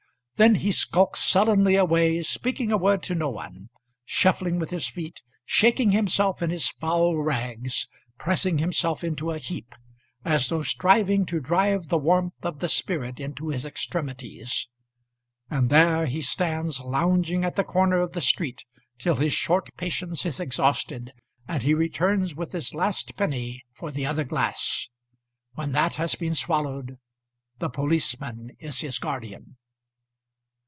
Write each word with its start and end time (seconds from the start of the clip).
Then 0.37 0.55
he 0.55 0.71
skulks 0.71 1.19
sullenly 1.21 1.75
away, 1.75 2.23
speaking 2.23 2.71
a 2.71 2.77
word 2.77 3.03
to 3.03 3.13
no 3.13 3.29
one, 3.29 3.69
shuffling 4.05 4.57
with 4.57 4.71
his 4.71 4.87
feet, 4.87 5.21
shaking 5.45 5.91
himself 5.91 6.41
in 6.41 6.49
his 6.49 6.67
foul 6.67 7.15
rags, 7.15 7.87
pressing 8.17 8.57
himself 8.57 9.03
into 9.03 9.29
a 9.29 9.37
heap 9.37 9.75
as 10.25 10.47
though 10.49 10.63
striving 10.63 11.25
to 11.27 11.39
drive 11.39 11.89
the 11.89 11.99
warmth 11.99 12.33
of 12.43 12.57
the 12.57 12.69
spirit 12.69 13.19
into 13.19 13.49
his 13.49 13.67
extremities! 13.67 14.67
And 15.47 15.69
there 15.69 16.07
he 16.07 16.23
stands 16.23 16.81
lounging 16.81 17.45
at 17.45 17.55
the 17.55 17.63
corner 17.63 17.99
of 17.99 18.13
the 18.13 18.19
street, 18.21 18.65
till 18.97 19.17
his 19.17 19.33
short 19.33 19.69
patience 19.77 20.25
is 20.25 20.39
exhausted, 20.39 21.13
and 21.47 21.61
he 21.61 21.75
returns 21.75 22.33
with 22.35 22.51
his 22.51 22.73
last 22.73 23.15
penny 23.15 23.63
for 23.73 23.91
the 23.91 24.07
other 24.07 24.23
glass. 24.23 24.87
When 25.53 25.71
that 25.73 25.97
has 25.97 26.15
been 26.15 26.33
swallowed 26.33 26.97
the 27.59 27.69
policeman 27.69 28.57
is 28.59 28.79
his 28.79 28.97
guardian. 28.97 29.57